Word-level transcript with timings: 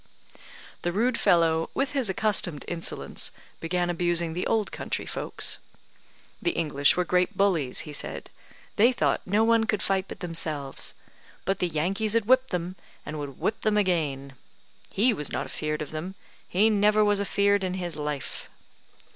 The 0.81 0.91
rude 0.91 1.19
fellow, 1.19 1.69
with 1.75 1.91
his 1.91 2.09
accustomed 2.09 2.65
insolence, 2.67 3.31
began 3.59 3.87
abusing 3.87 4.33
the 4.33 4.47
old 4.47 4.71
country 4.71 5.05
folks. 5.05 5.59
The 6.41 6.53
English 6.53 6.97
were 6.97 7.05
great 7.05 7.37
bullies, 7.37 7.81
he 7.81 7.93
said; 7.93 8.31
they 8.77 8.91
thought 8.93 9.21
no 9.27 9.43
one 9.43 9.65
could 9.65 9.83
fight 9.83 10.05
but 10.07 10.19
themselves; 10.21 10.95
but 11.45 11.59
the 11.59 11.67
Yankees 11.67 12.13
had 12.13 12.25
whipped 12.25 12.49
them, 12.49 12.77
and 13.05 13.19
would 13.19 13.37
whip 13.39 13.61
them 13.61 13.77
again. 13.77 14.33
He 14.89 15.13
was 15.13 15.31
not 15.31 15.45
afear'd 15.45 15.83
of 15.83 15.91
them, 15.91 16.15
he 16.49 16.71
never 16.71 17.05
was 17.05 17.19
afear'd 17.21 17.63
in 17.63 17.75
his 17.75 17.95
life. 17.95 18.49